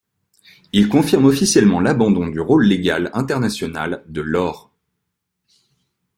[0.73, 4.71] Ils confirment officiellement l'abandon du rôle légal international de l'or.